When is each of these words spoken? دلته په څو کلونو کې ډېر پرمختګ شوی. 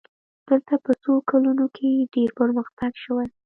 دلته 0.47 0.73
په 0.85 0.91
څو 1.01 1.13
کلونو 1.29 1.65
کې 1.75 2.07
ډېر 2.13 2.29
پرمختګ 2.39 2.91
شوی. 3.03 3.27